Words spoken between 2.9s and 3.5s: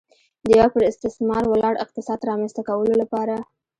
لپاره.